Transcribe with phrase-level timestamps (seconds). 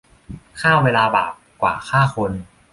[0.59, 2.31] ฆ่าเวลาบาปกว่าฆ่าคน